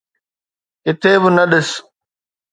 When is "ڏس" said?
1.51-1.69